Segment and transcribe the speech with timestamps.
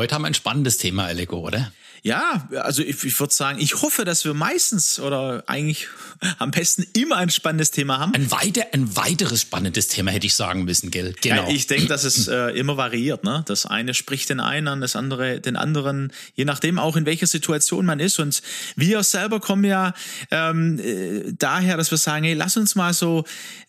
[0.00, 1.72] Heute haben wir ein spannendes Thema, Aleko, oder?
[2.02, 5.88] Ja, also ich, ich würde sagen, ich hoffe, dass wir meistens oder eigentlich
[6.38, 8.14] am besten immer ein spannendes Thema haben.
[8.14, 11.14] Ein, weiter, ein weiteres spannendes Thema hätte ich sagen müssen, gell?
[11.20, 11.48] Genau.
[11.48, 13.24] Ja, ich denke, dass es äh, immer variiert.
[13.24, 13.44] Ne?
[13.46, 17.26] Das eine spricht den einen an, das andere den anderen, je nachdem auch in welcher
[17.26, 18.18] Situation man ist.
[18.18, 18.42] Und
[18.76, 19.94] wir selber kommen ja
[20.30, 23.24] ähm, äh, daher, dass wir sagen, hey, lass uns mal so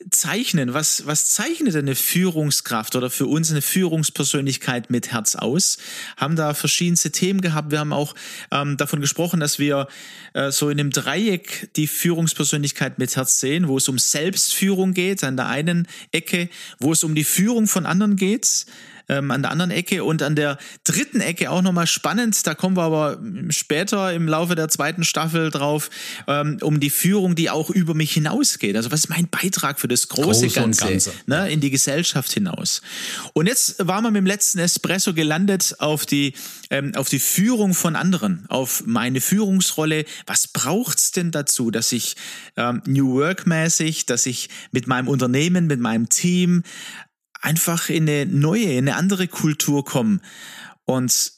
[0.09, 0.73] zeichnen.
[0.73, 5.77] Was, was zeichnet eine Führungskraft oder für uns eine Führungspersönlichkeit mit Herz aus?
[6.17, 7.71] Haben da verschiedenste Themen gehabt.
[7.71, 8.15] Wir haben auch
[8.51, 9.87] ähm, davon gesprochen, dass wir
[10.33, 15.23] äh, so in einem Dreieck die Führungspersönlichkeit mit Herz sehen, wo es um Selbstführung geht
[15.23, 18.65] an der einen Ecke, wo es um die Führung von anderen geht,
[19.09, 22.77] ähm, an der anderen Ecke und an der dritten Ecke auch nochmal spannend, da kommen
[22.77, 25.89] wir aber später im Laufe der zweiten Staffel drauf,
[26.27, 28.75] ähm, um die Führung, die auch über mich hinausgeht.
[28.75, 31.11] Also was ist mein Beitrag für das große Groß Ganze, Ganze.
[31.25, 32.81] Ne, in die Gesellschaft hinaus.
[33.33, 36.33] Und jetzt waren wir mit dem letzten Espresso gelandet auf die,
[36.69, 40.05] ähm, auf die Führung von anderen, auf meine Führungsrolle.
[40.25, 42.15] Was braucht's denn dazu, dass ich
[42.57, 46.63] ähm, New Work mäßig, dass ich mit meinem Unternehmen, mit meinem Team
[47.41, 50.21] einfach in eine neue, in eine andere Kultur kommen.
[50.85, 51.33] Und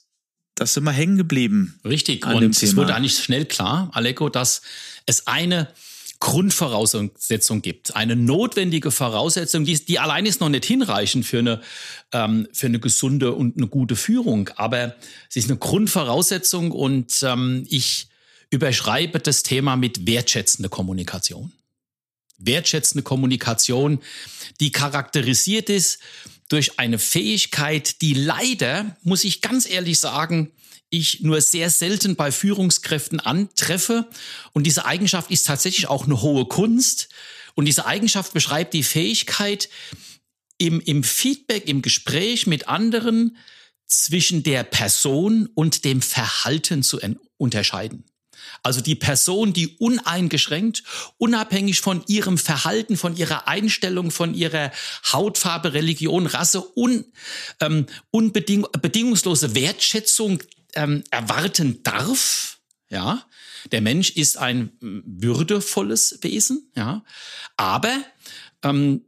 [0.55, 1.79] da sind wir hängen geblieben.
[1.83, 2.25] Richtig.
[2.25, 4.61] Und es wurde eigentlich schnell klar, Aleko, dass
[5.05, 5.69] es eine
[6.19, 11.61] Grundvoraussetzung gibt, eine notwendige Voraussetzung, die, die allein ist noch nicht hinreichend für eine,
[12.13, 14.95] ähm, für eine gesunde und eine gute Führung, aber
[15.29, 18.07] es ist eine Grundvoraussetzung und ähm, ich
[18.51, 21.51] überschreibe das Thema mit wertschätzende Kommunikation
[22.37, 23.99] wertschätzende Kommunikation,
[24.59, 25.99] die charakterisiert ist
[26.49, 30.51] durch eine Fähigkeit, die leider, muss ich ganz ehrlich sagen,
[30.89, 34.07] ich nur sehr selten bei Führungskräften antreffe.
[34.51, 37.09] Und diese Eigenschaft ist tatsächlich auch eine hohe Kunst.
[37.55, 39.69] Und diese Eigenschaft beschreibt die Fähigkeit,
[40.59, 43.37] im, im Feedback, im Gespräch mit anderen
[43.87, 46.99] zwischen der Person und dem Verhalten zu
[47.37, 48.05] unterscheiden.
[48.61, 50.83] Also die Person, die uneingeschränkt,
[51.17, 54.71] unabhängig von ihrem Verhalten, von ihrer Einstellung, von ihrer
[55.11, 57.05] Hautfarbe, Religion, Rasse, un,
[57.59, 60.41] ähm, unbeding bedingungslose Wertschätzung
[60.75, 62.59] ähm, erwarten darf.
[62.89, 63.25] Ja,
[63.71, 66.71] der Mensch ist ein würdevolles Wesen.
[66.75, 67.03] Ja,
[67.57, 67.93] aber
[68.63, 69.05] ähm,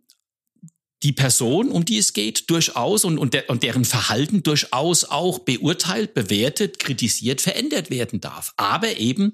[1.04, 5.40] die Person, um die es geht, durchaus und, und, der, und deren Verhalten durchaus auch
[5.40, 8.54] beurteilt, bewertet, kritisiert, verändert werden darf.
[8.58, 9.34] Aber eben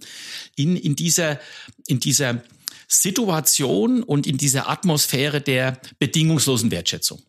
[0.56, 1.40] in, in, dieser,
[1.88, 2.44] in dieser
[2.88, 7.22] Situation und in dieser Atmosphäre der bedingungslosen Wertschätzung.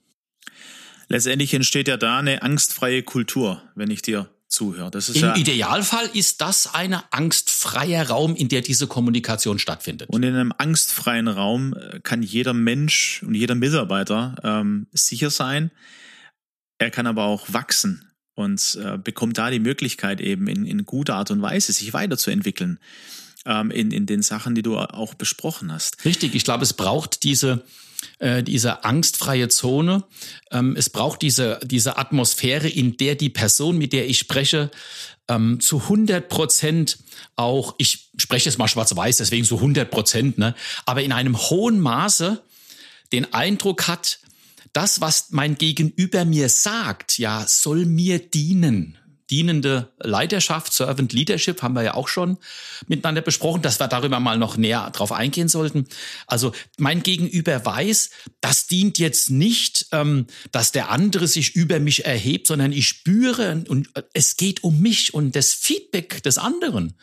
[1.08, 4.94] Letztendlich entsteht ja da eine angstfreie Kultur, wenn ich dir zuhört.
[4.94, 10.08] Im ja Idealfall ist das ein angstfreier Raum, in der diese Kommunikation stattfindet.
[10.10, 15.70] Und in einem angstfreien Raum äh, kann jeder Mensch und jeder Mitarbeiter ähm, sicher sein.
[16.78, 21.16] Er kann aber auch wachsen und äh, bekommt da die Möglichkeit eben in, in guter
[21.16, 22.78] Art und Weise sich weiterzuentwickeln
[23.46, 26.04] ähm, in, in den Sachen, die du auch besprochen hast.
[26.04, 27.64] Richtig, ich glaube, es braucht diese
[28.18, 30.04] äh, diese angstfreie Zone.
[30.50, 34.70] Ähm, es braucht diese, diese Atmosphäre, in der die Person, mit der ich spreche,
[35.28, 36.98] ähm, zu 100 Prozent
[37.36, 40.54] auch, ich spreche jetzt mal schwarz-weiß, deswegen so 100 Prozent, ne,
[40.84, 42.42] aber in einem hohen Maße
[43.12, 44.18] den Eindruck hat,
[44.72, 48.98] das, was mein Gegenüber mir sagt, ja, soll mir dienen
[49.30, 52.38] dienende Leiterschaft, Servant Leadership, haben wir ja auch schon
[52.86, 55.86] miteinander besprochen, dass wir darüber mal noch näher drauf eingehen sollten.
[56.26, 58.10] Also mein Gegenüber weiß,
[58.40, 63.64] das dient jetzt nicht, ähm, dass der andere sich über mich erhebt, sondern ich spüre
[63.68, 66.94] und es geht um mich und das Feedback des anderen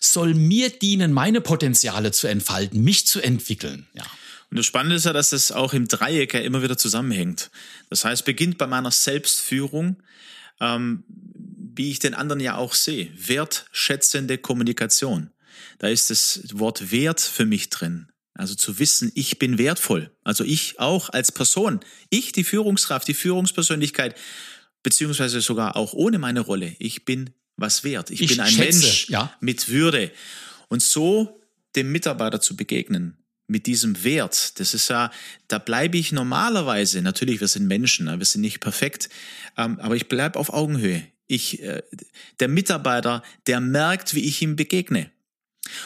[0.00, 3.86] soll mir dienen, meine Potenziale zu entfalten, mich zu entwickeln.
[3.94, 4.04] Ja.
[4.50, 7.50] Und das Spannende ist ja, dass es auch im Dreieck ja immer wieder zusammenhängt.
[7.88, 9.96] Das heißt, beginnt bei meiner Selbstführung,
[10.60, 11.04] ähm,
[11.74, 13.10] wie ich den anderen ja auch sehe.
[13.16, 15.30] Wertschätzende Kommunikation.
[15.78, 18.08] Da ist das Wort Wert für mich drin.
[18.34, 20.10] Also zu wissen, ich bin wertvoll.
[20.24, 21.80] Also ich auch als Person.
[22.08, 24.16] Ich, die Führungskraft, die Führungspersönlichkeit,
[24.82, 26.74] beziehungsweise sogar auch ohne meine Rolle.
[26.78, 28.10] Ich bin was wert.
[28.10, 29.34] Ich, ich bin ein schätze, Mensch ja.
[29.40, 30.10] mit Würde.
[30.68, 31.40] Und so
[31.76, 35.10] dem Mitarbeiter zu begegnen, mit diesem Wert, das ist ja,
[35.48, 39.10] da bleibe ich normalerweise, natürlich, wir sind Menschen, ne, wir sind nicht perfekt,
[39.58, 41.06] ähm, aber ich bleibe auf Augenhöhe.
[41.32, 41.82] Ich, äh,
[42.40, 45.10] der Mitarbeiter, der merkt, wie ich ihm begegne.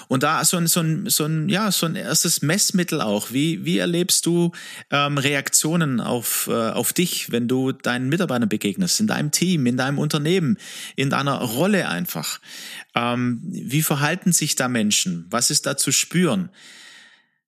[0.09, 3.31] Und da so ein, so ein, so ein, ja, so ein erstes Messmittel auch.
[3.31, 4.53] Wie, wie erlebst du
[4.91, 9.77] ähm, Reaktionen auf, äh, auf dich, wenn du deinen Mitarbeitern begegnest, in deinem Team, in
[9.77, 10.59] deinem Unternehmen,
[10.97, 12.41] in deiner Rolle einfach?
[12.95, 15.27] Ähm, wie verhalten sich da Menschen?
[15.31, 16.51] Was ist da zu spüren?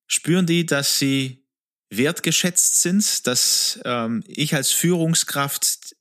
[0.06, 1.43] Spüren die, dass sie
[1.91, 5.97] wertgeschätzt sind, dass ähm, ich als Führungskraft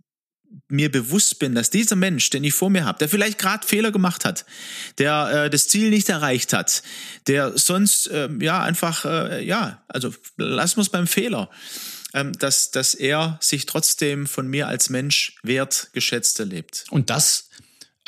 [0.70, 3.92] mir bewusst bin, dass dieser Mensch, den ich vor mir habe, der vielleicht gerade Fehler
[3.92, 4.46] gemacht hat,
[4.98, 6.84] der äh, das Ziel nicht erreicht hat,
[7.28, 11.50] der sonst äh, ja einfach äh, ja, also lassen wir es beim Fehler,
[12.14, 16.86] ähm, dass dass er sich trotzdem von mir als Mensch wertgeschätzt erlebt.
[16.90, 17.50] Und das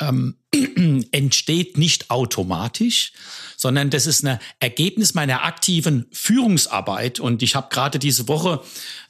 [0.00, 0.36] ähm,
[1.12, 3.12] entsteht nicht automatisch,
[3.56, 7.20] sondern das ist ein Ergebnis meiner aktiven Führungsarbeit.
[7.20, 8.62] Und ich habe gerade diese Woche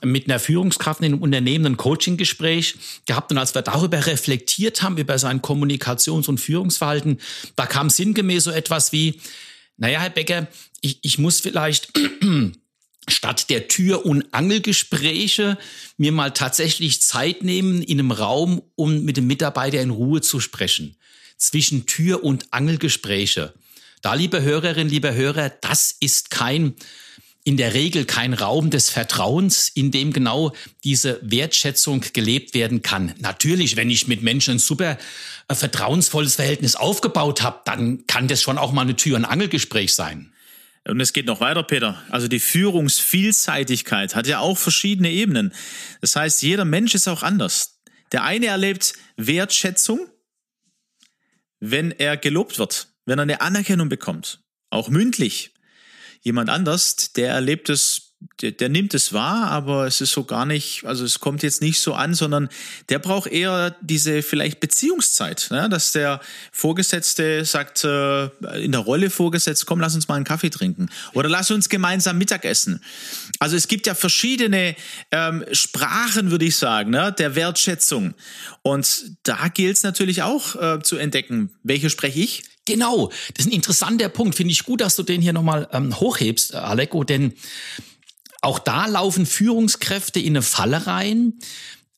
[0.03, 2.77] mit einer Führungskraft in einem Unternehmen ein Coaching-Gespräch
[3.07, 3.31] gehabt.
[3.33, 7.21] Und als wir darüber reflektiert haben, über sein Kommunikations- und Führungsverhalten,
[7.57, 9.21] da kam sinngemäß so etwas wie,
[9.77, 10.49] naja, Herr Becker,
[10.81, 11.93] ich, ich muss vielleicht
[13.09, 15.59] statt der Tür- und Angelgespräche
[15.97, 20.41] mir mal tatsächlich Zeit nehmen in einem Raum, um mit dem Mitarbeiter in Ruhe zu
[20.41, 20.97] sprechen.
[21.37, 23.55] Zwischen Tür- und Angelgespräche.
[24.03, 26.75] Da, liebe Hörerinnen, liebe Hörer, das ist kein,
[27.45, 30.55] in der Regel kein Raum des Vertrauens, in dem genau
[30.85, 33.15] diese Wertschätzung gelebt werden kann.
[33.19, 34.99] Natürlich, wenn ich mit Menschen ein super
[35.49, 39.95] äh, vertrauensvolles Verhältnis aufgebaut habe, dann kann das schon auch mal eine Tür- und Angelgespräch
[39.95, 40.30] sein.
[40.89, 42.03] Und es geht noch weiter, Peter.
[42.11, 45.53] Also die Führungsvielseitigkeit hat ja auch verschiedene Ebenen.
[46.01, 47.81] Das heißt, jeder Mensch ist auch anders.
[48.13, 50.09] Der eine erlebt Wertschätzung,
[51.61, 55.55] wenn er gelobt wird, wenn er eine Anerkennung bekommt, auch mündlich.
[56.23, 58.10] Jemand anders, der erlebt es
[58.43, 61.61] der, der nimmt es wahr, aber es ist so gar nicht, also es kommt jetzt
[61.61, 62.49] nicht so an, sondern
[62.89, 65.69] der braucht eher diese vielleicht Beziehungszeit, ne?
[65.69, 66.21] dass der
[66.53, 68.27] Vorgesetzte sagt, äh,
[68.63, 72.19] in der Rolle vorgesetzt, komm, lass uns mal einen Kaffee trinken oder lass uns gemeinsam
[72.19, 72.83] Mittagessen.
[73.39, 74.75] Also es gibt ja verschiedene
[75.11, 77.15] ähm, Sprachen, würde ich sagen, ne?
[77.17, 78.15] der Wertschätzung.
[78.63, 82.43] Und da gilt es natürlich auch äh, zu entdecken, welche spreche ich?
[82.67, 84.35] Genau, das ist ein interessanter Punkt.
[84.35, 87.35] Finde ich gut, dass du den hier nochmal ähm, hochhebst, Aleko, denn
[88.41, 91.35] auch da laufen Führungskräfte in eine Falle rein.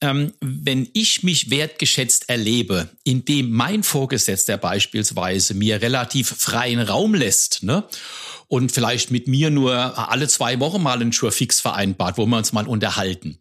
[0.00, 7.62] Ähm, wenn ich mich wertgeschätzt erlebe, indem mein Vorgesetzter beispielsweise mir relativ freien Raum lässt,
[7.62, 7.84] ne?
[8.48, 12.52] Und vielleicht mit mir nur alle zwei Wochen mal einen Sure-Fix vereinbart, wo wir uns
[12.52, 13.38] mal unterhalten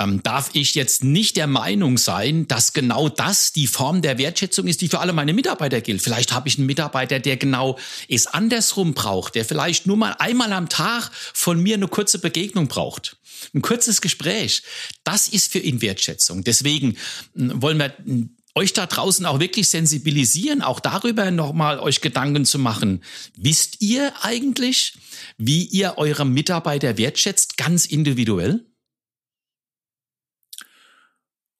[0.00, 4.66] ähm, darf ich jetzt nicht der Meinung sein, dass genau das die Form der Wertschätzung
[4.66, 6.00] ist, die für alle meine Mitarbeiter gilt.
[6.02, 10.52] Vielleicht habe ich einen Mitarbeiter, der genau es andersrum braucht, der vielleicht nur mal einmal
[10.52, 13.18] am Tag von mir eine kurze Begegnung braucht.
[13.54, 14.62] Ein kurzes Gespräch.
[15.04, 16.44] Das ist für ihn Wertschätzung.
[16.44, 16.96] Deswegen
[17.34, 22.44] hm, wollen wir hm, euch da draußen auch wirklich sensibilisieren, auch darüber nochmal euch Gedanken
[22.44, 23.02] zu machen.
[23.36, 24.94] Wisst ihr eigentlich,
[25.38, 28.64] wie ihr eure Mitarbeiter wertschätzt, ganz individuell?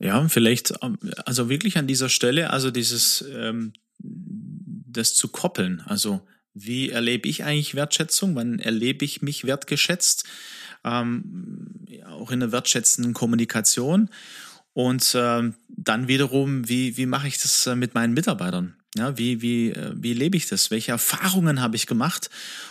[0.01, 5.83] Ja, vielleicht, ähm, also wirklich an dieser Stelle, also dieses, ähm, das zu koppeln.
[5.85, 8.35] Also wie erlebe ich eigentlich Wertschätzung?
[8.35, 10.25] Wann erlebe ich mich wertgeschätzt?
[10.85, 14.09] Ähm, auch in der wertschätzenden Kommunikation.
[14.73, 18.77] Und ähm, dann wiederum, wie, wie mache ich das äh, mit meinen Mitarbeitern?
[18.97, 20.73] Ja, wie, wie, äh, wie lebe ich das?
[20.73, 22.29] Welche Erfahrungen habe ich gemacht?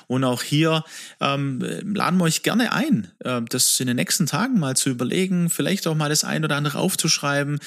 [0.07, 0.83] Und auch hier
[1.21, 5.49] ähm, laden wir euch gerne ein, äh, das in den nächsten Tagen mal zu überlegen,
[5.49, 7.59] vielleicht auch mal das ein oder andere aufzuschreiben.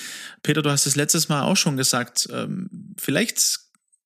[0.42, 2.68] Peter, du hast es letztes Mal auch schon gesagt, ähm,
[2.98, 3.60] vielleicht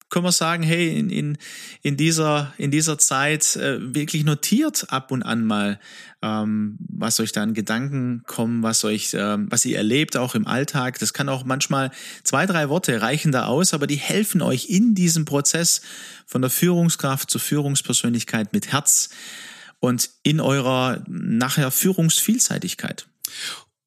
[0.09, 1.37] können wir sagen, hey, in, in,
[1.81, 5.79] in, dieser, in dieser Zeit äh, wirklich notiert ab und an mal,
[6.21, 10.47] ähm, was euch da an Gedanken kommen, was euch, ähm, was ihr erlebt, auch im
[10.47, 10.99] Alltag.
[10.99, 11.91] Das kann auch manchmal
[12.23, 15.81] zwei, drei Worte reichen da aus, aber die helfen euch in diesem Prozess
[16.25, 19.09] von der Führungskraft zur Führungspersönlichkeit mit Herz
[19.79, 23.07] und in eurer nachher Führungsvielseitigkeit.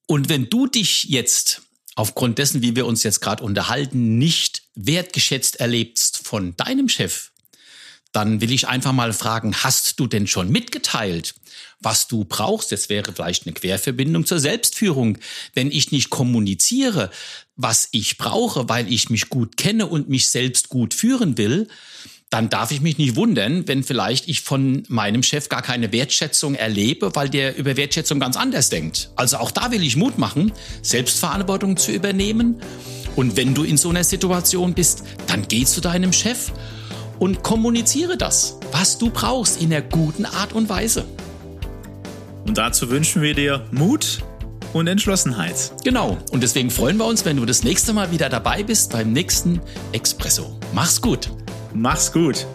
[0.06, 1.62] Und wenn du dich jetzt
[1.96, 7.30] aufgrund dessen, wie wir uns jetzt gerade unterhalten, nicht wertgeschätzt erlebst von deinem Chef,
[8.12, 11.34] dann will ich einfach mal fragen, hast du denn schon mitgeteilt,
[11.80, 12.72] was du brauchst?
[12.72, 15.18] Das wäre vielleicht eine Querverbindung zur Selbstführung.
[15.54, 17.10] Wenn ich nicht kommuniziere,
[17.56, 21.68] was ich brauche, weil ich mich gut kenne und mich selbst gut führen will,
[22.30, 26.54] dann darf ich mich nicht wundern, wenn vielleicht ich von meinem Chef gar keine Wertschätzung
[26.54, 29.10] erlebe, weil der über Wertschätzung ganz anders denkt.
[29.16, 32.62] Also auch da will ich Mut machen, Selbstverantwortung zu übernehmen
[33.16, 36.52] Und wenn du in so einer Situation bist, dann geh zu deinem Chef
[37.18, 41.04] und kommuniziere das, was du brauchst, in einer guten Art und Weise.
[42.46, 44.22] Und dazu wünschen wir dir Mut
[44.72, 45.72] und Entschlossenheit.
[45.84, 46.16] Genau.
[46.30, 49.60] Und deswegen freuen wir uns, wenn du das nächste Mal wieder dabei bist beim nächsten
[49.92, 50.58] Expresso.
[50.72, 51.30] Mach's gut.
[51.72, 52.46] Mach's gut.